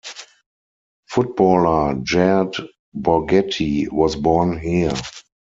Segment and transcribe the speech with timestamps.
[1.09, 2.55] Footballer Jared
[2.97, 4.95] Borgetti was born here.